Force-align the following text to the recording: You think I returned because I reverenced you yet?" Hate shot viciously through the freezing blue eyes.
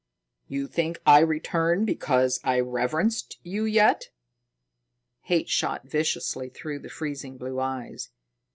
You 0.47 0.65
think 0.65 0.99
I 1.05 1.19
returned 1.19 1.85
because 1.85 2.39
I 2.43 2.59
reverenced 2.59 3.37
you 3.43 3.65
yet?" 3.65 4.09
Hate 5.21 5.47
shot 5.47 5.87
viciously 5.87 6.49
through 6.49 6.79
the 6.79 6.89
freezing 6.89 7.37
blue 7.37 7.59
eyes. 7.59 8.09